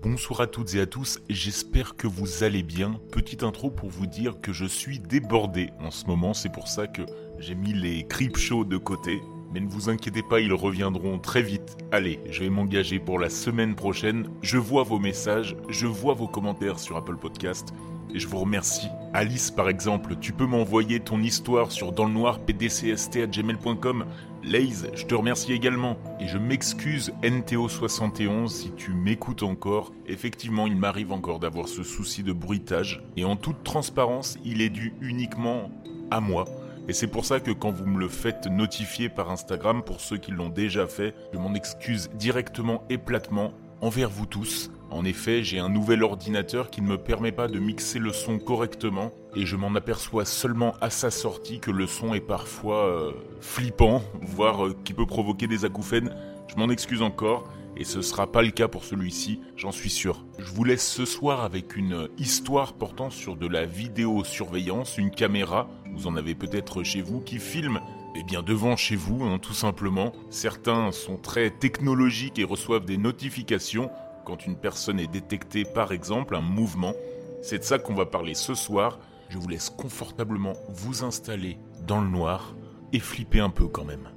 Bonsoir 0.00 0.42
à 0.42 0.46
toutes 0.46 0.76
et 0.76 0.80
à 0.80 0.86
tous, 0.86 1.18
j'espère 1.28 1.96
que 1.96 2.06
vous 2.06 2.44
allez 2.44 2.62
bien. 2.62 3.00
Petite 3.10 3.42
intro 3.42 3.68
pour 3.68 3.88
vous 3.88 4.06
dire 4.06 4.40
que 4.40 4.52
je 4.52 4.64
suis 4.64 5.00
débordé 5.00 5.70
en 5.80 5.90
ce 5.90 6.06
moment, 6.06 6.34
c'est 6.34 6.52
pour 6.52 6.68
ça 6.68 6.86
que 6.86 7.02
j'ai 7.40 7.56
mis 7.56 7.72
les 7.72 8.06
creep 8.06 8.36
shows 8.36 8.64
de 8.64 8.76
côté. 8.76 9.20
Mais 9.52 9.58
ne 9.58 9.68
vous 9.68 9.90
inquiétez 9.90 10.22
pas, 10.22 10.38
ils 10.38 10.52
reviendront 10.52 11.18
très 11.18 11.42
vite. 11.42 11.76
Allez, 11.90 12.20
je 12.30 12.44
vais 12.44 12.48
m'engager 12.48 13.00
pour 13.00 13.18
la 13.18 13.28
semaine 13.28 13.74
prochaine. 13.74 14.28
Je 14.40 14.56
vois 14.56 14.84
vos 14.84 15.00
messages, 15.00 15.56
je 15.68 15.88
vois 15.88 16.14
vos 16.14 16.28
commentaires 16.28 16.78
sur 16.78 16.96
Apple 16.96 17.16
Podcast 17.16 17.74
et 18.14 18.18
je 18.18 18.28
vous 18.28 18.38
remercie. 18.38 18.88
Alice, 19.12 19.50
par 19.50 19.68
exemple, 19.68 20.16
tu 20.20 20.32
peux 20.32 20.46
m'envoyer 20.46 21.00
ton 21.00 21.20
histoire 21.20 21.72
sur 21.72 21.92
dans 21.92 22.04
le 22.04 22.12
noir 22.12 22.40
pdcst@gmail.com. 22.40 24.04
Laze, 24.44 24.90
je 24.94 25.04
te 25.04 25.14
remercie 25.14 25.52
également 25.52 25.98
et 26.20 26.28
je 26.28 26.38
m'excuse 26.38 27.12
NTO71 27.22 28.48
si 28.48 28.72
tu 28.72 28.92
m'écoutes 28.92 29.42
encore. 29.42 29.92
Effectivement, 30.06 30.66
il 30.66 30.76
m'arrive 30.76 31.12
encore 31.12 31.40
d'avoir 31.40 31.68
ce 31.68 31.82
souci 31.82 32.22
de 32.22 32.32
bruitage 32.32 33.02
et 33.16 33.24
en 33.24 33.36
toute 33.36 33.64
transparence, 33.64 34.38
il 34.44 34.62
est 34.62 34.70
dû 34.70 34.94
uniquement 35.00 35.70
à 36.10 36.20
moi. 36.20 36.44
Et 36.88 36.94
c'est 36.94 37.08
pour 37.08 37.26
ça 37.26 37.40
que 37.40 37.50
quand 37.50 37.70
vous 37.70 37.84
me 37.84 37.98
le 37.98 38.08
faites 38.08 38.46
notifier 38.46 39.10
par 39.10 39.30
Instagram, 39.30 39.82
pour 39.82 40.00
ceux 40.00 40.16
qui 40.16 40.30
l'ont 40.30 40.48
déjà 40.48 40.86
fait, 40.86 41.14
je 41.34 41.38
m'en 41.38 41.54
excuse 41.54 42.08
directement 42.14 42.82
et 42.88 42.96
platement 42.96 43.52
envers 43.82 44.08
vous 44.08 44.26
tous. 44.26 44.70
En 44.90 45.04
effet, 45.04 45.44
j'ai 45.44 45.58
un 45.58 45.68
nouvel 45.68 46.02
ordinateur 46.02 46.70
qui 46.70 46.80
ne 46.80 46.86
me 46.86 46.98
permet 46.98 47.32
pas 47.32 47.46
de 47.46 47.58
mixer 47.58 47.98
le 47.98 48.12
son 48.12 48.38
correctement 48.38 49.12
et 49.36 49.44
je 49.44 49.56
m'en 49.56 49.74
aperçois 49.74 50.24
seulement 50.24 50.74
à 50.80 50.88
sa 50.88 51.10
sortie 51.10 51.60
que 51.60 51.70
le 51.70 51.86
son 51.86 52.14
est 52.14 52.20
parfois 52.20 52.86
euh, 52.86 53.12
flippant, 53.40 54.02
voire 54.22 54.66
euh, 54.66 54.76
qui 54.84 54.94
peut 54.94 55.06
provoquer 55.06 55.46
des 55.46 55.66
acouphènes. 55.66 56.14
Je 56.48 56.56
m'en 56.56 56.70
excuse 56.70 57.02
encore 57.02 57.52
et 57.76 57.84
ce 57.84 58.00
sera 58.00 58.32
pas 58.32 58.42
le 58.42 58.50
cas 58.50 58.66
pour 58.66 58.84
celui-ci, 58.84 59.40
j'en 59.56 59.72
suis 59.72 59.90
sûr. 59.90 60.24
Je 60.38 60.50
vous 60.50 60.64
laisse 60.64 60.88
ce 60.90 61.04
soir 61.04 61.44
avec 61.44 61.76
une 61.76 62.08
histoire 62.18 62.72
portant 62.72 63.10
sur 63.10 63.36
de 63.36 63.46
la 63.46 63.66
vidéosurveillance, 63.66 64.98
une 64.98 65.10
caméra, 65.10 65.68
vous 65.94 66.06
en 66.06 66.16
avez 66.16 66.34
peut-être 66.34 66.82
chez 66.82 67.02
vous, 67.02 67.20
qui 67.20 67.38
filme 67.38 67.80
eh 68.16 68.24
bien 68.24 68.42
devant 68.42 68.74
chez 68.74 68.96
vous, 68.96 69.22
hein, 69.24 69.38
tout 69.38 69.54
simplement. 69.54 70.12
Certains 70.30 70.90
sont 70.90 71.18
très 71.18 71.50
technologiques 71.50 72.38
et 72.40 72.44
reçoivent 72.44 72.84
des 72.84 72.96
notifications 72.96 73.90
quand 74.28 74.44
une 74.44 74.56
personne 74.56 75.00
est 75.00 75.10
détectée, 75.10 75.64
par 75.64 75.90
exemple, 75.90 76.36
un 76.36 76.42
mouvement. 76.42 76.92
C'est 77.40 77.60
de 77.60 77.64
ça 77.64 77.78
qu'on 77.78 77.94
va 77.94 78.04
parler 78.04 78.34
ce 78.34 78.54
soir. 78.54 78.98
Je 79.30 79.38
vous 79.38 79.48
laisse 79.48 79.70
confortablement 79.70 80.52
vous 80.68 81.02
installer 81.02 81.56
dans 81.86 82.02
le 82.02 82.08
noir 82.08 82.54
et 82.92 82.98
flipper 82.98 83.40
un 83.40 83.48
peu 83.48 83.68
quand 83.68 83.86
même. 83.86 84.10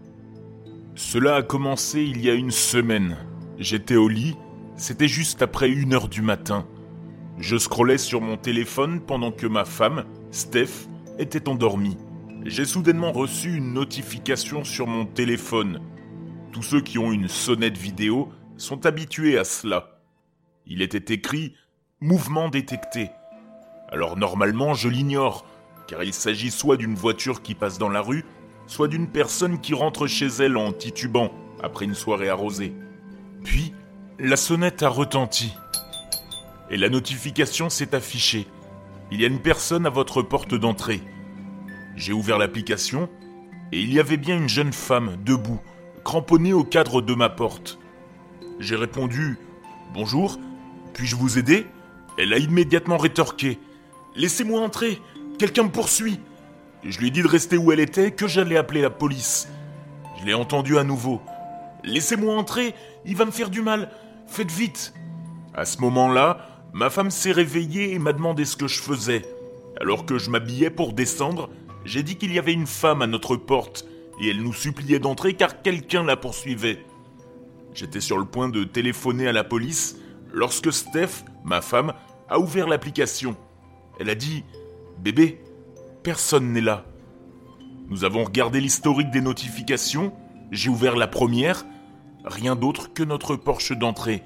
Cela 0.95 1.35
a 1.35 1.43
commencé 1.43 2.03
il 2.03 2.21
y 2.21 2.29
a 2.29 2.33
une 2.33 2.51
semaine. 2.51 3.19
J'étais 3.57 3.95
au 3.95 4.09
lit, 4.09 4.35
c'était 4.75 5.07
juste 5.07 5.41
après 5.41 5.69
une 5.69 5.93
heure 5.93 6.09
du 6.09 6.21
matin. 6.21 6.67
Je 7.37 7.57
scrollais 7.57 7.97
sur 7.97 8.19
mon 8.19 8.35
téléphone 8.35 8.99
pendant 8.99 9.31
que 9.31 9.47
ma 9.47 9.63
femme, 9.63 10.03
Steph, 10.31 10.89
était 11.19 11.47
endormie. 11.47 11.97
J'ai 12.43 12.65
soudainement 12.65 13.13
reçu 13.13 13.55
une 13.55 13.73
notification 13.73 14.65
sur 14.65 14.87
mon 14.87 15.05
téléphone. 15.05 15.79
Tous 16.51 16.63
ceux 16.63 16.81
qui 16.81 16.97
ont 16.97 17.13
une 17.13 17.29
sonnette 17.29 17.77
vidéo 17.77 18.29
sont 18.57 18.85
habitués 18.85 19.37
à 19.37 19.45
cela. 19.45 20.00
Il 20.73 20.81
était 20.81 21.13
écrit 21.13 21.53
Mouvement 21.99 22.47
détecté. 22.47 23.11
Alors 23.91 24.15
normalement, 24.15 24.73
je 24.73 24.87
l'ignore, 24.87 25.45
car 25.85 26.01
il 26.01 26.13
s'agit 26.13 26.49
soit 26.49 26.77
d'une 26.77 26.95
voiture 26.95 27.41
qui 27.41 27.55
passe 27.55 27.77
dans 27.77 27.89
la 27.89 27.99
rue, 27.99 28.23
soit 28.67 28.87
d'une 28.87 29.09
personne 29.09 29.59
qui 29.59 29.73
rentre 29.73 30.07
chez 30.07 30.27
elle 30.27 30.55
en 30.55 30.71
titubant 30.71 31.33
après 31.61 31.83
une 31.83 31.93
soirée 31.93 32.29
arrosée. 32.29 32.73
Puis, 33.43 33.73
la 34.17 34.37
sonnette 34.37 34.81
a 34.81 34.87
retenti. 34.87 35.51
Et 36.69 36.77
la 36.77 36.87
notification 36.87 37.69
s'est 37.69 37.93
affichée. 37.93 38.47
Il 39.11 39.19
y 39.19 39.25
a 39.25 39.27
une 39.27 39.41
personne 39.41 39.85
à 39.85 39.89
votre 39.89 40.21
porte 40.21 40.55
d'entrée. 40.55 41.01
J'ai 41.97 42.13
ouvert 42.13 42.37
l'application 42.37 43.09
et 43.73 43.81
il 43.81 43.91
y 43.91 43.99
avait 43.99 44.15
bien 44.15 44.37
une 44.37 44.47
jeune 44.47 44.71
femme 44.71 45.17
debout, 45.25 45.59
cramponnée 46.05 46.53
au 46.53 46.63
cadre 46.63 47.01
de 47.01 47.13
ma 47.13 47.27
porte. 47.27 47.77
J'ai 48.61 48.77
répondu 48.77 49.37
Bonjour, 49.93 50.39
puis-je 50.93 51.15
vous 51.15 51.37
aider? 51.37 51.65
Elle 52.17 52.33
a 52.33 52.37
immédiatement 52.37 52.97
rétorqué. 52.97 53.59
Laissez-moi 54.15 54.61
entrer, 54.61 55.01
quelqu'un 55.39 55.63
me 55.63 55.69
poursuit. 55.69 56.19
Je 56.83 56.99
lui 56.99 57.07
ai 57.07 57.11
dit 57.11 57.21
de 57.21 57.27
rester 57.27 57.57
où 57.57 57.71
elle 57.71 57.79
était, 57.79 58.11
que 58.11 58.27
j'allais 58.27 58.57
appeler 58.57 58.81
la 58.81 58.89
police. 58.89 59.47
Je 60.19 60.25
l'ai 60.25 60.33
entendu 60.33 60.77
à 60.77 60.83
nouveau. 60.83 61.21
Laissez-moi 61.83 62.35
entrer, 62.35 62.75
il 63.05 63.15
va 63.15 63.25
me 63.25 63.31
faire 63.31 63.49
du 63.49 63.61
mal, 63.61 63.91
faites 64.27 64.51
vite. 64.51 64.93
À 65.53 65.65
ce 65.65 65.79
moment-là, 65.79 66.47
ma 66.73 66.89
femme 66.89 67.11
s'est 67.11 67.31
réveillée 67.31 67.93
et 67.93 67.99
m'a 67.99 68.13
demandé 68.13 68.45
ce 68.45 68.55
que 68.55 68.67
je 68.67 68.81
faisais. 68.81 69.23
Alors 69.79 70.05
que 70.05 70.17
je 70.17 70.29
m'habillais 70.29 70.69
pour 70.69 70.93
descendre, 70.93 71.49
j'ai 71.85 72.03
dit 72.03 72.17
qu'il 72.17 72.33
y 72.33 72.39
avait 72.39 72.53
une 72.53 72.67
femme 72.67 73.01
à 73.01 73.07
notre 73.07 73.35
porte 73.35 73.85
et 74.21 74.29
elle 74.29 74.43
nous 74.43 74.53
suppliait 74.53 74.99
d'entrer 74.99 75.33
car 75.33 75.61
quelqu'un 75.61 76.03
la 76.03 76.17
poursuivait. 76.17 76.85
J'étais 77.73 78.01
sur 78.01 78.17
le 78.17 78.25
point 78.25 78.49
de 78.49 78.63
téléphoner 78.63 79.27
à 79.27 79.31
la 79.31 79.43
police 79.43 79.97
lorsque 80.33 80.71
Steph, 80.71 81.25
ma 81.43 81.61
femme, 81.61 81.93
a 82.29 82.39
ouvert 82.39 82.67
l'application. 82.67 83.35
Elle 83.99 84.09
a 84.09 84.15
dit 84.15 84.43
Bébé, 84.99 85.41
personne 86.03 86.53
n'est 86.53 86.61
là. 86.61 86.85
Nous 87.89 88.03
avons 88.03 88.23
regardé 88.23 88.61
l'historique 88.61 89.11
des 89.11 89.21
notifications, 89.21 90.13
j'ai 90.51 90.69
ouvert 90.69 90.95
la 90.95 91.07
première, 91.07 91.65
rien 92.23 92.55
d'autre 92.55 92.93
que 92.93 93.03
notre 93.03 93.35
porche 93.35 93.71
d'entrée. 93.73 94.23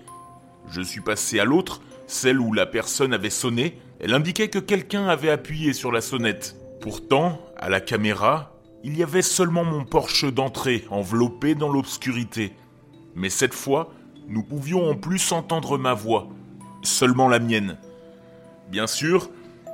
Je 0.70 0.82
suis 0.82 1.02
passé 1.02 1.40
à 1.40 1.46
l'autre, 1.46 1.82
celle 2.08 2.40
où 2.40 2.54
la 2.54 2.66
personne 2.66 3.14
avait 3.14 3.30
sonné, 3.30 3.80
elle 4.00 4.14
indiquait 4.14 4.50
que 4.50 4.60
quelqu'un 4.60 5.08
avait 5.08 5.30
appuyé 5.30 5.74
sur 5.74 5.92
la 5.92 6.02
sonnette. 6.02 6.56
Pourtant, 6.82 7.40
à 7.58 7.70
la 7.70 7.80
caméra, 7.80 8.52
il 8.84 8.98
y 8.98 9.04
avait 9.04 9.22
seulement 9.22 9.64
mon 9.64 9.84
porche 9.84 10.26
d'entrée 10.26 10.86
enveloppé 10.92 11.56
dans 11.56 11.70
l'obscurité. 11.70 12.54
Mais 13.16 13.30
cette 13.30 13.54
fois, 13.54 13.92
nous 14.28 14.44
pouvions 14.44 14.90
en 14.90 14.96
plus 14.96 15.32
entendre 15.32 15.78
ma 15.78 15.94
voix, 15.94 16.28
seulement 16.82 17.28
la 17.28 17.40
mienne. 17.40 17.78
Bien 18.70 18.88
sûr, 18.88 19.30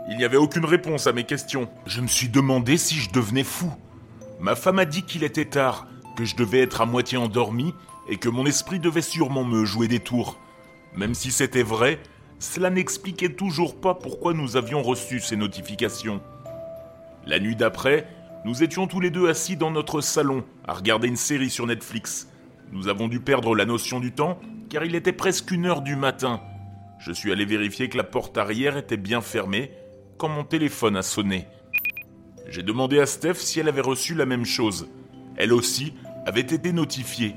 il 0.10 0.18
n'y 0.18 0.24
avait 0.24 0.38
aucune 0.38 0.66
réponse 0.66 1.08
à 1.08 1.14
mes 1.14 1.24
questions. 1.24 1.70
Je 1.86 2.02
me 2.02 2.08
suis 2.08 2.30
demandé 2.30 2.78
si 2.78 2.96
je 2.96 3.12
devenais 3.12 3.44
fou. 3.44 3.72
Ma 4.40 4.56
femme 4.56 4.80
a 4.80 4.86
dit 4.86 5.04
qu'il 5.04 5.24
était 5.24 5.46
tard, 5.46 5.88
que 6.18 6.26
je 6.26 6.36
devais 6.36 6.62
être 6.62 6.82
à 6.82 6.86
moitié 6.86 7.18
endormi 7.18 7.74
et 8.10 8.18
que 8.18 8.30
mon 8.30 8.46
esprit 8.46 8.80
devait 8.80 9.02
sûrement 9.02 9.44
me 9.44 9.64
jouer 9.64 9.88
des 9.88 10.00
tours. 10.00 10.40
Même 10.96 11.14
si 11.14 11.32
c'était 11.32 11.64
vrai, 11.64 12.00
cela 12.40 12.70
n'expliquait 12.70 13.34
toujours 13.34 13.80
pas 13.80 13.94
pourquoi 13.94 14.34
nous 14.34 14.58
avions 14.58 14.82
reçu 14.82 15.20
ces 15.20 15.38
notifications. 15.38 16.22
La 17.26 17.40
nuit 17.40 17.56
d'après, 17.56 18.08
nous 18.44 18.64
étions 18.64 18.88
tous 18.88 19.00
les 19.00 19.12
deux 19.12 19.30
assis 19.30 19.56
dans 19.56 19.70
notre 19.70 20.02
salon 20.02 20.44
à 20.68 20.74
regarder 20.74 21.08
une 21.08 21.16
série 21.16 21.52
sur 21.52 21.68
Netflix. 21.68 22.28
Nous 22.72 22.88
avons 22.88 23.08
dû 23.08 23.20
perdre 23.20 23.56
la 23.56 23.66
notion 23.66 24.00
du 24.00 24.14
temps, 24.14 24.40
car 24.70 24.86
il 24.86 24.96
était 24.96 25.12
presque 25.12 25.52
une 25.52 25.66
heure 25.66 25.82
du 25.82 25.96
matin. 25.96 26.42
Je 27.00 27.12
suis 27.12 27.32
allé 27.32 27.46
vérifier 27.46 27.90
que 27.90 27.98
la 27.98 28.04
porte 28.04 28.38
arrière 28.38 28.78
était 28.78 28.98
bien 28.98 29.22
fermée, 29.22 29.72
quand 30.18 30.30
mon 30.30 30.44
téléphone 30.44 30.96
a 30.96 31.02
sonné. 31.02 31.48
J'ai 32.48 32.64
demandé 32.64 33.00
à 33.00 33.06
Steph 33.06 33.36
si 33.36 33.60
elle 33.60 33.68
avait 33.68 33.82
reçu 33.82 34.14
la 34.14 34.26
même 34.26 34.46
chose. 34.46 34.90
Elle 35.36 35.52
aussi 35.52 35.94
avait 36.26 36.42
été 36.42 36.72
notifiée. 36.72 37.36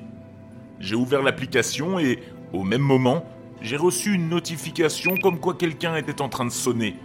J'ai 0.78 0.94
ouvert 0.94 1.23
l'application 1.23 1.99
et, 1.99 2.21
au 2.53 2.62
même 2.62 2.83
moment, 2.83 3.25
j'ai 3.61 3.77
reçu 3.77 4.12
une 4.15 4.28
notification 4.28 5.17
comme 5.17 5.41
quoi 5.41 5.55
quelqu'un 5.55 5.97
était 5.97 6.21
en 6.21 6.28
train 6.28 6.44
de 6.44 6.50
sonner. 6.50 6.97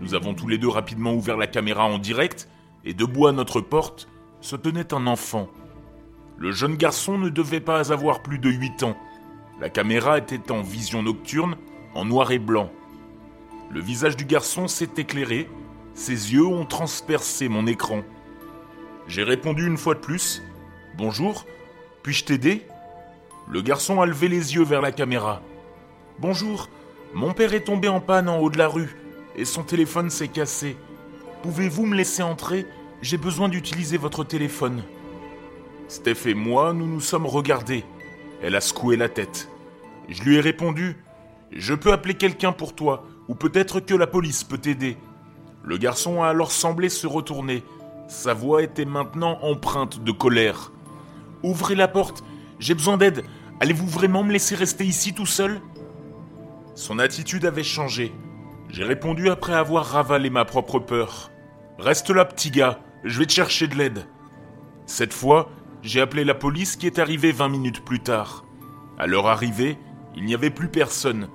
Nous 0.00 0.14
avons 0.14 0.34
tous 0.34 0.48
les 0.48 0.58
deux 0.58 0.68
rapidement 0.68 1.12
ouvert 1.12 1.36
la 1.36 1.46
caméra 1.46 1.84
en 1.84 1.98
direct, 1.98 2.48
et 2.84 2.94
debout 2.94 3.26
à 3.26 3.32
notre 3.32 3.60
porte 3.60 4.08
se 4.40 4.56
tenait 4.56 4.94
un 4.94 5.06
enfant. 5.06 5.48
Le 6.42 6.50
jeune 6.50 6.74
garçon 6.74 7.18
ne 7.18 7.28
devait 7.28 7.60
pas 7.60 7.92
avoir 7.92 8.20
plus 8.20 8.40
de 8.40 8.50
8 8.50 8.82
ans. 8.82 8.96
La 9.60 9.70
caméra 9.70 10.18
était 10.18 10.50
en 10.50 10.60
vision 10.60 11.00
nocturne, 11.00 11.54
en 11.94 12.04
noir 12.04 12.32
et 12.32 12.40
blanc. 12.40 12.68
Le 13.70 13.80
visage 13.80 14.16
du 14.16 14.24
garçon 14.24 14.66
s'est 14.66 14.90
éclairé, 14.96 15.48
ses 15.94 16.32
yeux 16.32 16.44
ont 16.44 16.66
transpercé 16.66 17.48
mon 17.48 17.68
écran. 17.68 18.02
J'ai 19.06 19.22
répondu 19.22 19.64
une 19.64 19.76
fois 19.76 19.94
de 19.94 20.00
plus 20.00 20.42
Bonjour, 20.98 21.46
puis-je 22.02 22.24
t'aider? 22.24 22.66
Le 23.48 23.62
garçon 23.62 24.00
a 24.00 24.06
levé 24.06 24.26
les 24.26 24.56
yeux 24.56 24.64
vers 24.64 24.82
la 24.82 24.90
caméra. 24.90 25.42
Bonjour, 26.18 26.68
mon 27.14 27.34
père 27.34 27.54
est 27.54 27.66
tombé 27.66 27.86
en 27.86 28.00
panne 28.00 28.28
en 28.28 28.40
haut 28.40 28.50
de 28.50 28.58
la 28.58 28.66
rue 28.66 28.96
et 29.36 29.44
son 29.44 29.62
téléphone 29.62 30.10
s'est 30.10 30.26
cassé. 30.26 30.76
Pouvez-vous 31.44 31.86
me 31.86 31.94
laisser 31.94 32.24
entrer? 32.24 32.66
J'ai 33.00 33.16
besoin 33.16 33.48
d'utiliser 33.48 33.96
votre 33.96 34.24
téléphone. 34.24 34.82
Steph 35.92 36.24
et 36.24 36.32
moi, 36.32 36.72
nous 36.72 36.86
nous 36.86 37.00
sommes 37.00 37.26
regardés. 37.26 37.84
Elle 38.42 38.56
a 38.56 38.62
secoué 38.62 38.96
la 38.96 39.10
tête. 39.10 39.50
Je 40.08 40.22
lui 40.22 40.36
ai 40.36 40.40
répondu 40.40 40.96
Je 41.50 41.74
peux 41.74 41.92
appeler 41.92 42.14
quelqu'un 42.14 42.52
pour 42.52 42.74
toi, 42.74 43.04
ou 43.28 43.34
peut-être 43.34 43.78
que 43.80 43.94
la 43.94 44.06
police 44.06 44.42
peut 44.42 44.56
t'aider. 44.56 44.96
Le 45.62 45.76
garçon 45.76 46.22
a 46.22 46.28
alors 46.28 46.50
semblé 46.50 46.88
se 46.88 47.06
retourner. 47.06 47.62
Sa 48.08 48.32
voix 48.32 48.62
était 48.62 48.86
maintenant 48.86 49.38
empreinte 49.42 50.02
de 50.02 50.12
colère. 50.12 50.72
Ouvrez 51.42 51.74
la 51.74 51.88
porte, 51.88 52.24
j'ai 52.58 52.72
besoin 52.72 52.96
d'aide. 52.96 53.22
Allez-vous 53.60 53.86
vraiment 53.86 54.24
me 54.24 54.32
laisser 54.32 54.54
rester 54.54 54.86
ici 54.86 55.12
tout 55.12 55.26
seul? 55.26 55.60
Son 56.74 56.98
attitude 57.00 57.44
avait 57.44 57.62
changé. 57.62 58.14
J'ai 58.70 58.84
répondu 58.84 59.28
après 59.28 59.52
avoir 59.52 59.84
ravalé 59.84 60.30
ma 60.30 60.46
propre 60.46 60.78
peur. 60.78 61.30
Reste 61.78 62.08
là, 62.08 62.24
petit 62.24 62.50
gars, 62.50 62.78
je 63.04 63.18
vais 63.18 63.26
te 63.26 63.32
chercher 63.32 63.68
de 63.68 63.74
l'aide. 63.74 64.06
Cette 64.86 65.12
fois, 65.12 65.50
j'ai 65.82 66.00
appelé 66.00 66.24
la 66.24 66.34
police 66.34 66.76
qui 66.76 66.86
est 66.86 67.00
arrivée 67.00 67.32
20 67.32 67.48
minutes 67.48 67.84
plus 67.84 68.00
tard. 68.00 68.44
À 68.98 69.08
leur 69.08 69.26
arrivée, 69.26 69.76
il 70.14 70.24
n'y 70.24 70.34
avait 70.34 70.50
plus 70.50 70.68
personne. 70.68 71.28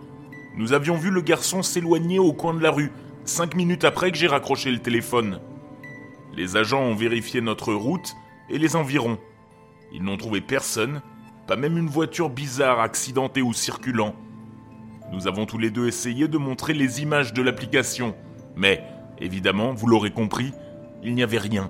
Nous 0.55 0.71
avions 0.71 0.95
vu 0.95 1.11
le 1.11 1.21
garçon 1.21 1.61
s'éloigner 1.61 2.17
au 2.17 2.31
coin 2.31 2.53
de 2.53 2.61
la 2.61 2.71
rue, 2.71 2.91
cinq 3.25 3.55
minutes 3.55 3.83
après 3.83 4.09
que 4.09 4.17
j'ai 4.17 4.27
raccroché 4.27 4.71
le 4.71 4.79
téléphone. 4.79 5.41
Les 6.33 6.55
agents 6.55 6.81
ont 6.81 6.95
vérifié 6.95 7.41
notre 7.41 7.73
route 7.73 8.15
et 8.49 8.57
les 8.57 8.77
environs. 8.77 9.17
Ils 9.91 10.03
n'ont 10.03 10.17
trouvé 10.17 10.39
personne, 10.39 11.01
pas 11.45 11.57
même 11.57 11.77
une 11.77 11.89
voiture 11.89 12.29
bizarre 12.29 12.79
accidentée 12.79 13.41
ou 13.41 13.53
circulant. 13.53 14.15
Nous 15.11 15.27
avons 15.27 15.45
tous 15.45 15.57
les 15.57 15.71
deux 15.71 15.87
essayé 15.87 16.27
de 16.27 16.37
montrer 16.37 16.73
les 16.73 17.01
images 17.01 17.33
de 17.33 17.41
l'application, 17.41 18.15
mais, 18.55 18.83
évidemment, 19.19 19.73
vous 19.73 19.87
l'aurez 19.87 20.11
compris, 20.11 20.53
il 21.03 21.15
n'y 21.15 21.23
avait 21.23 21.37
rien. 21.37 21.69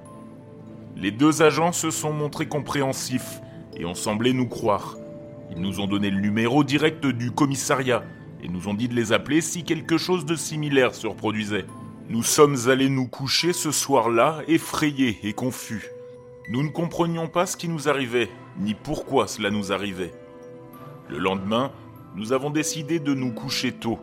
Les 1.00 1.12
deux 1.12 1.44
agents 1.44 1.74
se 1.74 1.92
sont 1.92 2.12
montrés 2.12 2.48
compréhensifs 2.48 3.40
et 3.76 3.86
ont 3.86 3.94
semblé 3.94 4.34
nous 4.34 4.48
croire. 4.48 4.98
Ils 5.52 5.62
nous 5.62 5.80
ont 5.80 5.86
donné 5.86 6.10
le 6.10 6.20
numéro 6.20 6.64
direct 6.64 7.06
du 7.06 7.30
commissariat 7.30 8.04
et 8.42 8.48
nous 8.48 8.68
ont 8.68 8.74
dit 8.74 8.88
de 8.88 8.96
les 8.96 9.14
appeler 9.14 9.42
si 9.42 9.64
quelque 9.64 10.00
chose 10.00 10.26
de 10.26 10.36
similaire 10.36 10.96
se 10.96 11.06
reproduisait. 11.06 11.66
Nous 12.10 12.24
sommes 12.24 12.58
allés 12.68 12.90
nous 12.90 13.08
coucher 13.08 13.54
ce 13.54 13.72
soir-là, 13.72 14.42
effrayés 14.48 15.20
et 15.22 15.34
confus. 15.34 15.86
Nous 16.50 16.64
ne 16.64 16.70
comprenions 16.70 17.28
pas 17.28 17.46
ce 17.46 17.58
qui 17.58 17.70
nous 17.70 17.88
arrivait, 17.88 18.30
ni 18.58 18.74
pourquoi 18.74 19.28
cela 19.28 19.52
nous 19.52 19.72
arrivait. 19.72 20.14
Le 21.10 21.20
lendemain, 21.20 21.72
nous 22.16 22.34
avons 22.34 22.50
décidé 22.50 23.00
de 23.00 23.14
nous 23.14 23.34
coucher 23.34 23.72
tôt. 23.72 24.00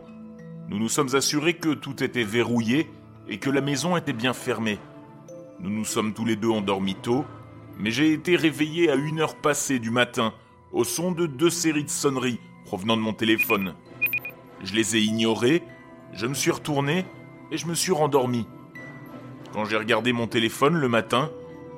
Nous 0.69 0.79
nous 0.79 0.89
sommes 0.89 1.13
assurés 1.13 1.55
que 1.55 1.73
tout 1.73 2.01
était 2.01 2.23
verrouillé 2.23 2.89
et 3.27 3.37
que 3.37 3.49
la 3.49 3.59
maison 3.59 3.97
était 3.97 4.13
bien 4.13 4.33
fermée. 4.33 4.79
Nous 5.59 5.69
nous 5.69 5.85
sommes 5.85 6.13
tous 6.13 6.25
les 6.25 6.35
deux 6.35 6.49
endormis 6.49 6.95
tôt, 6.95 7.25
mais 7.79 7.89
j'ai 7.89 8.11
été 8.11 8.35
réveillé 8.35 8.89
à 8.89 8.95
une 8.95 9.21
heure 9.21 9.35
passée 9.35 9.79
du 9.79 9.89
matin 9.89 10.33
au 10.73 10.83
son 10.83 11.11
de 11.11 11.25
deux 11.25 11.49
séries 11.49 11.85
de 11.85 11.89
sonneries 11.89 12.39
provenant 12.65 12.97
de 12.97 13.01
mon 13.01 13.13
téléphone. 13.13 13.73
Je 14.63 14.73
les 14.73 14.97
ai 14.97 15.01
ignorées, 15.01 15.63
je 16.13 16.27
me 16.27 16.33
suis 16.33 16.51
retourné 16.51 17.05
et 17.51 17.57
je 17.57 17.67
me 17.67 17.73
suis 17.73 17.93
rendormi. 17.93 18.47
Quand 19.53 19.63
j'ai 19.65 19.77
regardé 19.77 20.11
mon 20.11 20.27
téléphone 20.27 20.75
le 20.75 20.89
matin, 20.89 21.31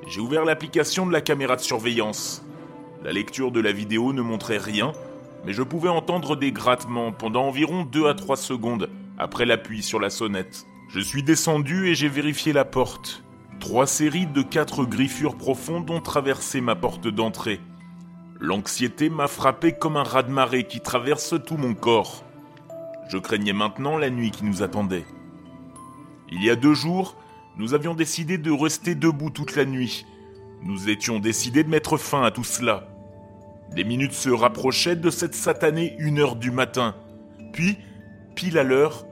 j'ai 0.08 0.20
ouvert 0.20 0.44
l'application 0.44 1.06
de 1.06 1.12
la 1.12 1.20
caméra 1.20 1.54
de 1.54 1.60
surveillance. 1.60 2.44
La 3.04 3.12
lecture 3.12 3.52
de 3.52 3.60
la 3.60 3.70
vidéo 3.70 4.12
ne 4.12 4.22
montrait 4.22 4.58
rien, 4.58 4.92
mais 5.44 5.52
je 5.52 5.62
pouvais 5.62 5.88
entendre 5.88 6.34
des 6.34 6.50
grattements 6.50 7.12
pendant 7.12 7.44
environ 7.44 7.84
2 7.84 8.08
à 8.08 8.14
3 8.14 8.36
secondes 8.36 8.90
après 9.18 9.46
l'appui 9.46 9.84
sur 9.84 10.00
la 10.00 10.10
sonnette. 10.10 10.66
Je 10.88 10.98
suis 10.98 11.22
descendu 11.22 11.88
et 11.88 11.94
j'ai 11.94 12.08
vérifié 12.08 12.52
la 12.52 12.64
porte. 12.64 13.22
Trois 13.60 13.86
séries 13.86 14.26
de 14.26 14.42
quatre 14.42 14.84
griffures 14.84 15.36
profondes 15.36 15.90
ont 15.90 16.00
traversé 16.00 16.60
ma 16.60 16.76
porte 16.76 17.08
d'entrée. 17.08 17.60
L'anxiété 18.40 19.10
m'a 19.10 19.26
frappé 19.26 19.72
comme 19.72 19.96
un 19.96 20.04
raz-de-marée 20.04 20.64
qui 20.64 20.80
traverse 20.80 21.34
tout 21.44 21.56
mon 21.56 21.74
corps. 21.74 22.24
Je 23.08 23.18
craignais 23.18 23.52
maintenant 23.52 23.98
la 23.98 24.10
nuit 24.10 24.30
qui 24.30 24.44
nous 24.44 24.62
attendait. 24.62 25.04
Il 26.30 26.44
y 26.44 26.50
a 26.50 26.56
deux 26.56 26.74
jours, 26.74 27.16
nous 27.56 27.74
avions 27.74 27.94
décidé 27.94 28.38
de 28.38 28.52
rester 28.52 28.94
debout 28.94 29.30
toute 29.30 29.56
la 29.56 29.64
nuit. 29.64 30.06
Nous 30.62 30.88
étions 30.88 31.18
décidés 31.18 31.64
de 31.64 31.68
mettre 31.68 31.96
fin 31.96 32.22
à 32.22 32.30
tout 32.30 32.44
cela. 32.44 32.86
Les 33.74 33.84
minutes 33.84 34.12
se 34.12 34.30
rapprochaient 34.30 34.96
de 34.96 35.10
cette 35.10 35.34
satanée 35.34 35.96
une 35.98 36.20
heure 36.20 36.36
du 36.36 36.52
matin. 36.52 36.94
Puis, 37.52 37.76
pile 38.36 38.56
à 38.56 38.62
l'heure, 38.62 39.04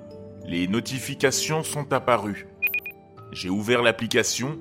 les 0.45 0.69
notifications 0.69 1.65
sont 1.65 1.93
apparues. 1.93 2.47
J'ai 3.33 3.51
ouvert 3.51 3.83
l'application. 3.83 4.59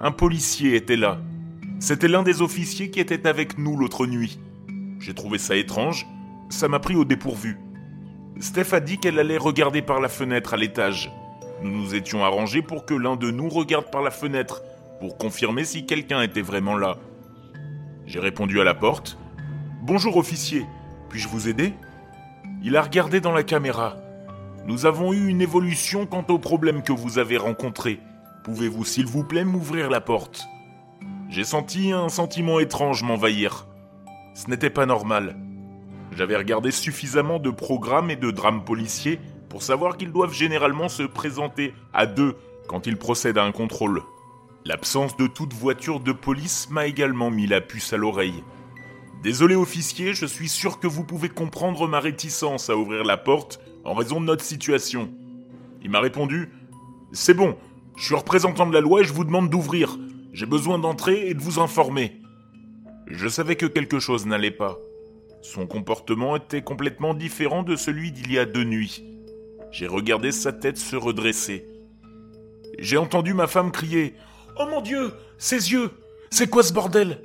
Un 0.00 0.12
policier 0.12 0.76
était 0.76 0.96
là. 0.96 1.18
C'était 1.80 2.08
l'un 2.08 2.22
des 2.22 2.42
officiers 2.42 2.90
qui 2.90 3.00
était 3.00 3.26
avec 3.26 3.58
nous 3.58 3.76
l'autre 3.76 4.06
nuit. 4.06 4.38
J'ai 5.00 5.14
trouvé 5.14 5.38
ça 5.38 5.56
étrange. 5.56 6.06
Ça 6.50 6.68
m'a 6.68 6.78
pris 6.78 6.96
au 6.96 7.04
dépourvu. 7.04 7.58
Steph 8.40 8.72
a 8.72 8.80
dit 8.80 8.98
qu'elle 8.98 9.18
allait 9.18 9.38
regarder 9.38 9.82
par 9.82 10.00
la 10.00 10.08
fenêtre 10.08 10.54
à 10.54 10.56
l'étage. 10.56 11.10
Nous 11.62 11.70
nous 11.70 11.94
étions 11.94 12.24
arrangés 12.24 12.62
pour 12.62 12.84
que 12.84 12.94
l'un 12.94 13.16
de 13.16 13.30
nous 13.30 13.48
regarde 13.48 13.90
par 13.90 14.02
la 14.02 14.10
fenêtre, 14.10 14.62
pour 15.00 15.16
confirmer 15.16 15.64
si 15.64 15.86
quelqu'un 15.86 16.20
était 16.20 16.42
vraiment 16.42 16.76
là. 16.76 16.98
J'ai 18.06 18.20
répondu 18.20 18.60
à 18.60 18.64
la 18.64 18.74
porte. 18.74 19.18
Bonjour 19.82 20.16
officier, 20.16 20.66
puis-je 21.08 21.28
vous 21.28 21.48
aider? 21.48 21.72
Il 22.62 22.76
a 22.76 22.82
regardé 22.82 23.20
dans 23.20 23.32
la 23.32 23.42
caméra. 23.42 23.96
Nous 24.66 24.86
avons 24.86 25.12
eu 25.12 25.28
une 25.28 25.42
évolution 25.42 26.06
quant 26.06 26.24
au 26.30 26.38
problème 26.38 26.82
que 26.82 26.92
vous 26.92 27.18
avez 27.18 27.36
rencontré. 27.36 28.00
Pouvez-vous 28.44 28.86
s'il 28.86 29.04
vous 29.04 29.22
plaît 29.22 29.44
m'ouvrir 29.44 29.90
la 29.90 30.00
porte? 30.00 30.46
J'ai 31.28 31.44
senti 31.44 31.92
un 31.92 32.08
sentiment 32.08 32.58
étrange 32.60 33.02
m'envahir. 33.02 33.66
Ce 34.32 34.48
n'était 34.48 34.70
pas 34.70 34.86
normal. 34.86 35.36
J'avais 36.16 36.36
regardé 36.36 36.70
suffisamment 36.70 37.38
de 37.38 37.50
programmes 37.50 38.10
et 38.10 38.16
de 38.16 38.30
drames 38.30 38.64
policiers 38.64 39.20
pour 39.50 39.62
savoir 39.62 39.98
qu'ils 39.98 40.12
doivent 40.12 40.32
généralement 40.32 40.88
se 40.88 41.02
présenter 41.02 41.74
à 41.92 42.06
deux 42.06 42.34
quand 42.66 42.86
ils 42.86 42.96
procèdent 42.96 43.38
à 43.38 43.44
un 43.44 43.52
contrôle. 43.52 44.02
L'absence 44.64 45.14
de 45.18 45.26
toute 45.26 45.52
voiture 45.52 46.00
de 46.00 46.12
police 46.12 46.70
m'a 46.70 46.86
également 46.86 47.30
mis 47.30 47.46
la 47.46 47.60
puce 47.60 47.92
à 47.92 47.98
l'oreille. 47.98 48.42
Désolé 49.24 49.54
officier, 49.54 50.12
je 50.12 50.26
suis 50.26 50.50
sûr 50.50 50.78
que 50.78 50.86
vous 50.86 51.02
pouvez 51.02 51.30
comprendre 51.30 51.88
ma 51.88 51.98
réticence 51.98 52.68
à 52.68 52.76
ouvrir 52.76 53.04
la 53.04 53.16
porte 53.16 53.58
en 53.82 53.94
raison 53.94 54.20
de 54.20 54.26
notre 54.26 54.44
situation. 54.44 55.10
Il 55.82 55.90
m'a 55.90 56.00
répondu 56.00 56.50
C'est 57.12 57.32
bon, 57.32 57.56
je 57.96 58.04
suis 58.04 58.14
représentant 58.14 58.66
de 58.66 58.74
la 58.74 58.82
loi 58.82 59.00
et 59.00 59.04
je 59.04 59.14
vous 59.14 59.24
demande 59.24 59.48
d'ouvrir. 59.48 59.98
J'ai 60.34 60.44
besoin 60.44 60.78
d'entrer 60.78 61.26
et 61.26 61.32
de 61.32 61.40
vous 61.40 61.58
informer. 61.58 62.20
Je 63.06 63.26
savais 63.26 63.56
que 63.56 63.64
quelque 63.64 63.98
chose 63.98 64.26
n'allait 64.26 64.50
pas. 64.50 64.76
Son 65.40 65.66
comportement 65.66 66.36
était 66.36 66.60
complètement 66.60 67.14
différent 67.14 67.62
de 67.62 67.76
celui 67.76 68.12
d'il 68.12 68.30
y 68.30 68.38
a 68.38 68.44
deux 68.44 68.64
nuits. 68.64 69.04
J'ai 69.70 69.86
regardé 69.86 70.32
sa 70.32 70.52
tête 70.52 70.76
se 70.76 70.96
redresser. 70.96 71.66
J'ai 72.78 72.98
entendu 72.98 73.32
ma 73.32 73.46
femme 73.46 73.72
crier 73.72 74.16
Oh 74.60 74.66
mon 74.68 74.82
Dieu 74.82 75.14
Ses 75.38 75.72
yeux 75.72 75.92
C'est 76.30 76.50
quoi 76.50 76.62
ce 76.62 76.74
bordel? 76.74 77.22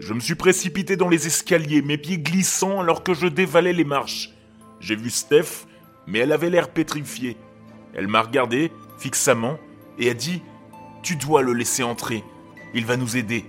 Je 0.00 0.14
me 0.14 0.20
suis 0.20 0.34
précipité 0.34 0.96
dans 0.96 1.10
les 1.10 1.26
escaliers, 1.26 1.82
mes 1.82 1.98
pieds 1.98 2.16
glissant 2.16 2.80
alors 2.80 3.04
que 3.04 3.12
je 3.12 3.26
dévalais 3.26 3.74
les 3.74 3.84
marches. 3.84 4.30
J'ai 4.80 4.96
vu 4.96 5.10
Steph, 5.10 5.66
mais 6.06 6.20
elle 6.20 6.32
avait 6.32 6.48
l'air 6.48 6.70
pétrifiée. 6.70 7.36
Elle 7.92 8.08
m'a 8.08 8.22
regardé 8.22 8.72
fixement 8.98 9.58
et 9.98 10.08
a 10.08 10.14
dit 10.14 10.42
Tu 11.02 11.16
dois 11.16 11.42
le 11.42 11.52
laisser 11.52 11.82
entrer. 11.82 12.24
Il 12.72 12.86
va 12.86 12.96
nous 12.96 13.18
aider. 13.18 13.44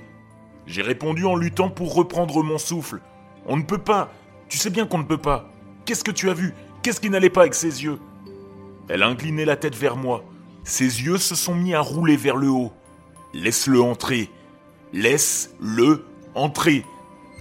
J'ai 0.67 0.81
répondu 0.81 1.25
en 1.25 1.38
luttant 1.38 1.70
pour 1.70 1.96
reprendre 1.96 2.43
mon 2.43 2.58
souffle. 2.58 3.00
On 3.46 3.55
ne 3.55 3.63
peut 3.63 3.77
pas. 3.77 4.12
Tu 4.50 4.58
sais 4.58 4.70
bien 4.70 4.86
qu'on 4.86 4.98
ne 4.98 5.03
peut 5.03 5.17
pas. 5.17 5.50
Qu'est-ce 5.86 6.03
que 6.03 6.12
tu 6.12 6.29
as 6.29 6.34
vu? 6.34 6.53
Qu'est-ce 6.84 7.00
qui 7.00 7.10
n'allait 7.10 7.29
pas 7.29 7.41
avec 7.41 7.55
ses 7.55 7.81
yeux 7.81 7.98
Elle 8.89 9.03
a 9.03 9.08
incliné 9.08 9.46
la 9.46 9.55
tête 9.55 9.75
vers 9.75 9.96
moi. 9.96 10.25
Ses 10.65 11.03
yeux 11.03 11.17
se 11.17 11.34
sont 11.34 11.55
mis 11.55 11.74
à 11.74 11.79
rouler 11.79 12.17
vers 12.17 12.36
le 12.36 12.50
haut. 12.50 12.74
Laisse-le 13.34 13.81
entrer. 13.81 14.29
Laisse-le 14.91 16.11
entrer. 16.35 16.85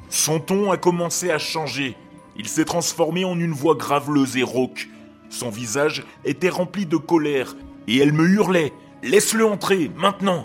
Son 0.09 0.40
ton 0.40 0.70
a 0.70 0.76
commencé 0.76 1.30
à 1.30 1.38
changer. 1.38 1.97
Il 2.37 2.49
s'est 2.49 2.64
transformé 2.64 3.25
en 3.25 3.38
une 3.38 3.52
voix 3.52 3.75
graveleuse 3.75 4.37
et 4.37 4.42
rauque. 4.42 4.88
Son 5.28 5.50
visage 5.50 6.04
était 6.25 6.49
rempli 6.49 6.87
de 6.87 6.97
colère, 6.97 7.54
et 7.87 7.99
elle 7.99 8.12
me 8.12 8.26
hurlait 8.26 8.73
Laisse-le 9.02 9.47
entrer, 9.47 9.90
maintenant 9.97 10.44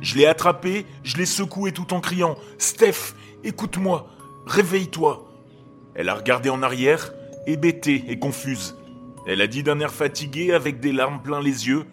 Je 0.00 0.16
l'ai 0.16 0.26
attrapé, 0.26 0.86
je 1.04 1.16
l'ai 1.16 1.26
secoué 1.26 1.72
tout 1.72 1.94
en 1.94 2.00
criant 2.00 2.36
Steph, 2.58 3.14
écoute-moi, 3.44 4.08
réveille-toi 4.46 5.30
Elle 5.94 6.08
a 6.08 6.14
regardé 6.14 6.48
en 6.48 6.62
arrière, 6.62 7.12
hébétée 7.46 8.04
et 8.08 8.18
confuse. 8.18 8.76
Elle 9.26 9.40
a 9.40 9.46
dit 9.46 9.62
d'un 9.62 9.80
air 9.80 9.92
fatigué, 9.92 10.52
avec 10.52 10.80
des 10.80 10.92
larmes 10.92 11.20
plein 11.22 11.40
les 11.40 11.68
yeux 11.68 11.84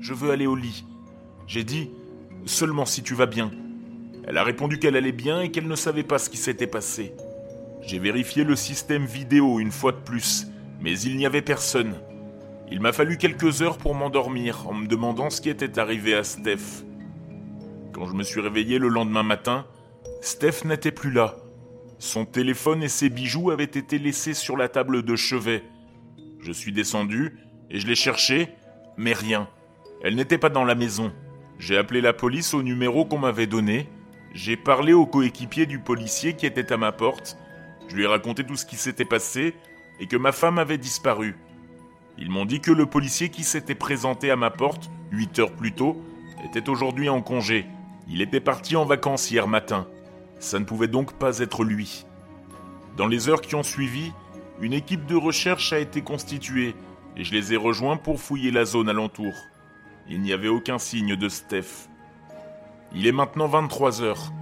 Je 0.00 0.14
veux 0.14 0.30
aller 0.30 0.46
au 0.46 0.56
lit. 0.56 0.84
J'ai 1.46 1.64
dit 1.64 1.90
Seulement 2.44 2.86
si 2.86 3.02
tu 3.02 3.14
vas 3.14 3.26
bien. 3.26 3.50
Elle 4.28 4.36
a 4.36 4.44
répondu 4.44 4.78
qu'elle 4.78 4.96
allait 4.96 5.10
bien 5.10 5.40
et 5.40 5.50
qu'elle 5.50 5.66
ne 5.66 5.74
savait 5.74 6.02
pas 6.02 6.18
ce 6.18 6.28
qui 6.28 6.36
s'était 6.36 6.66
passé. 6.66 7.14
J'ai 7.80 7.98
vérifié 7.98 8.44
le 8.44 8.56
système 8.56 9.06
vidéo 9.06 9.58
une 9.58 9.70
fois 9.70 9.92
de 9.92 9.96
plus, 9.96 10.48
mais 10.82 11.00
il 11.00 11.16
n'y 11.16 11.24
avait 11.24 11.40
personne. 11.40 11.94
Il 12.70 12.82
m'a 12.82 12.92
fallu 12.92 13.16
quelques 13.16 13.62
heures 13.62 13.78
pour 13.78 13.94
m'endormir 13.94 14.68
en 14.68 14.74
me 14.74 14.86
demandant 14.86 15.30
ce 15.30 15.40
qui 15.40 15.48
était 15.48 15.78
arrivé 15.78 16.14
à 16.14 16.24
Steph. 16.24 16.84
Quand 17.94 18.04
je 18.04 18.12
me 18.12 18.22
suis 18.22 18.42
réveillé 18.42 18.78
le 18.78 18.88
lendemain 18.88 19.22
matin, 19.22 19.64
Steph 20.20 20.66
n'était 20.66 20.92
plus 20.92 21.10
là. 21.10 21.36
Son 21.98 22.26
téléphone 22.26 22.82
et 22.82 22.88
ses 22.88 23.08
bijoux 23.08 23.50
avaient 23.50 23.64
été 23.64 23.98
laissés 23.98 24.34
sur 24.34 24.58
la 24.58 24.68
table 24.68 25.04
de 25.04 25.16
chevet. 25.16 25.62
Je 26.42 26.52
suis 26.52 26.72
descendu 26.72 27.38
et 27.70 27.80
je 27.80 27.86
l'ai 27.86 27.94
cherchée, 27.94 28.50
mais 28.98 29.14
rien. 29.14 29.48
Elle 30.04 30.16
n'était 30.16 30.36
pas 30.36 30.50
dans 30.50 30.66
la 30.66 30.74
maison. 30.74 31.14
J'ai 31.58 31.78
appelé 31.78 32.02
la 32.02 32.12
police 32.12 32.52
au 32.52 32.62
numéro 32.62 33.06
qu'on 33.06 33.18
m'avait 33.18 33.46
donné. 33.46 33.88
J'ai 34.40 34.56
parlé 34.56 34.92
au 34.92 35.04
coéquipier 35.04 35.66
du 35.66 35.80
policier 35.80 36.34
qui 36.34 36.46
était 36.46 36.72
à 36.72 36.76
ma 36.76 36.92
porte 36.92 37.36
je 37.88 37.96
lui 37.96 38.04
ai 38.04 38.06
raconté 38.06 38.44
tout 38.44 38.56
ce 38.56 38.66
qui 38.66 38.76
s'était 38.76 39.04
passé, 39.04 39.54
et 39.98 40.06
que 40.06 40.16
ma 40.16 40.32
femme 40.32 40.58
avait 40.58 40.78
disparu. 40.78 41.36
Ils 42.18 42.30
m'ont 42.30 42.44
dit 42.44 42.60
que 42.60 42.70
le 42.70 42.86
policier 42.86 43.30
qui 43.30 43.42
s'était 43.42 43.74
présenté 43.74 44.30
à 44.30 44.36
ma 44.36 44.50
porte, 44.50 44.90
huit 45.10 45.38
heures 45.38 45.52
plus 45.52 45.72
tôt, 45.72 46.00
était 46.44 46.68
aujourd'hui 46.68 47.08
en 47.08 47.22
congé. 47.22 47.66
Il 48.08 48.20
était 48.20 48.40
parti 48.40 48.76
en 48.76 48.84
vacances 48.84 49.30
hier 49.30 49.48
matin. 49.48 49.86
Ça 50.38 50.58
ne 50.58 50.64
pouvait 50.64 50.88
donc 50.88 51.14
pas 51.14 51.38
être 51.38 51.64
lui. 51.64 52.04
Dans 52.96 53.06
les 53.06 53.28
heures 53.28 53.40
qui 53.40 53.54
ont 53.54 53.62
suivi, 53.62 54.12
une 54.60 54.72
équipe 54.72 55.06
de 55.06 55.16
recherche 55.16 55.72
a 55.72 55.78
été 55.78 56.02
constituée 56.02 56.74
et 57.16 57.24
je 57.24 57.32
les 57.32 57.54
ai 57.54 57.56
rejoints 57.56 57.96
pour 57.96 58.20
fouiller 58.20 58.50
la 58.50 58.64
zone 58.64 58.88
alentour. 58.88 59.32
Il 60.08 60.20
n'y 60.20 60.32
avait 60.32 60.48
aucun 60.48 60.78
signe 60.78 61.16
de 61.16 61.28
Steph. 61.28 61.88
Il 62.94 63.06
est 63.06 63.12
maintenant 63.12 63.46
23 63.46 64.02
heures. 64.02 64.32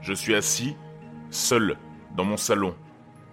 Je 0.00 0.12
suis 0.12 0.34
assis, 0.34 0.76
seul, 1.30 1.76
dans 2.16 2.24
mon 2.24 2.36
salon. 2.36 2.74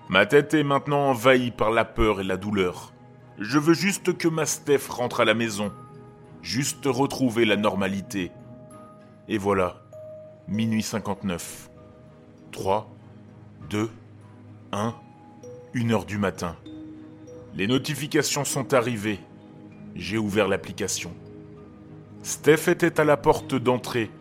Ma 0.09 0.25
tête 0.25 0.53
est 0.53 0.63
maintenant 0.63 1.09
envahie 1.09 1.51
par 1.51 1.71
la 1.71 1.85
peur 1.85 2.19
et 2.19 2.23
la 2.23 2.37
douleur. 2.37 2.93
Je 3.37 3.57
veux 3.57 3.73
juste 3.73 4.17
que 4.17 4.27
ma 4.27 4.45
Steph 4.45 4.89
rentre 4.89 5.21
à 5.21 5.25
la 5.25 5.33
maison. 5.33 5.71
Juste 6.41 6.85
retrouver 6.85 7.45
la 7.45 7.55
normalité. 7.55 8.31
Et 9.27 9.37
voilà, 9.37 9.81
minuit 10.47 10.83
59. 10.83 11.69
3, 12.51 12.89
2, 13.69 13.89
1, 14.71 14.95
1 15.75 15.89
heure 15.91 16.05
du 16.05 16.17
matin. 16.17 16.55
Les 17.53 17.67
notifications 17.67 18.45
sont 18.45 18.73
arrivées. 18.73 19.19
J'ai 19.95 20.17
ouvert 20.17 20.47
l'application. 20.47 21.13
Steph 22.23 22.67
était 22.67 22.99
à 22.99 23.03
la 23.03 23.17
porte 23.17 23.55
d'entrée. 23.55 24.11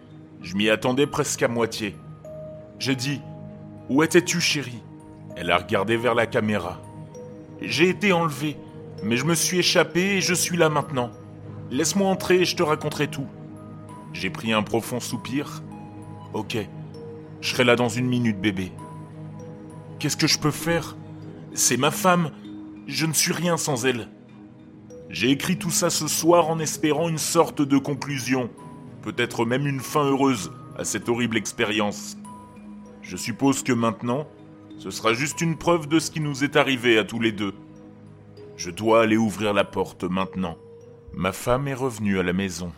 Je 0.42 0.54
m'y 0.56 0.70
attendais 0.70 1.06
presque 1.06 1.42
à 1.42 1.48
moitié. 1.48 1.96
J'ai 2.78 2.94
dit 2.94 3.20
Où 3.88 4.02
étais-tu, 4.02 4.40
chérie? 4.40 4.82
Elle 5.36 5.50
a 5.50 5.58
regardé 5.58 5.96
vers 5.96 6.14
la 6.14 6.26
caméra. 6.26 6.80
J'ai 7.60 7.88
été 7.88 8.12
enlevé, 8.12 8.56
mais 9.02 9.16
je 9.16 9.24
me 9.24 9.34
suis 9.34 9.58
échappé 9.58 10.16
et 10.16 10.20
je 10.20 10.34
suis 10.34 10.56
là 10.56 10.68
maintenant. 10.68 11.10
Laisse-moi 11.70 12.08
entrer 12.08 12.40
et 12.40 12.44
je 12.44 12.56
te 12.56 12.62
raconterai 12.62 13.08
tout. 13.08 13.26
J'ai 14.12 14.30
pris 14.30 14.52
un 14.52 14.62
profond 14.62 15.00
soupir. 15.00 15.62
Ok, 16.32 16.56
je 17.40 17.48
serai 17.48 17.64
là 17.64 17.76
dans 17.76 17.88
une 17.88 18.06
minute, 18.06 18.40
bébé. 18.40 18.72
Qu'est-ce 19.98 20.16
que 20.16 20.26
je 20.26 20.38
peux 20.38 20.50
faire? 20.50 20.96
C'est 21.54 21.76
ma 21.76 21.90
femme. 21.90 22.30
Je 22.86 23.06
ne 23.06 23.12
suis 23.12 23.32
rien 23.32 23.56
sans 23.56 23.84
elle. 23.84 24.08
J'ai 25.10 25.30
écrit 25.30 25.58
tout 25.58 25.70
ça 25.70 25.90
ce 25.90 26.06
soir 26.06 26.48
en 26.48 26.58
espérant 26.58 27.08
une 27.08 27.18
sorte 27.18 27.62
de 27.62 27.78
conclusion, 27.78 28.50
peut-être 29.08 29.46
même 29.46 29.66
une 29.66 29.80
fin 29.80 30.04
heureuse 30.04 30.52
à 30.76 30.84
cette 30.84 31.08
horrible 31.08 31.38
expérience. 31.38 32.18
Je 33.00 33.16
suppose 33.16 33.62
que 33.62 33.72
maintenant, 33.72 34.28
ce 34.76 34.90
sera 34.90 35.14
juste 35.14 35.40
une 35.40 35.56
preuve 35.56 35.88
de 35.88 35.98
ce 35.98 36.10
qui 36.10 36.20
nous 36.20 36.44
est 36.44 36.56
arrivé 36.56 36.98
à 36.98 37.04
tous 37.04 37.18
les 37.18 37.32
deux. 37.32 37.54
Je 38.58 38.70
dois 38.70 39.00
aller 39.00 39.16
ouvrir 39.16 39.54
la 39.54 39.64
porte 39.64 40.04
maintenant. 40.04 40.58
Ma 41.14 41.32
femme 41.32 41.68
est 41.68 41.74
revenue 41.74 42.18
à 42.18 42.22
la 42.22 42.34
maison. 42.34 42.70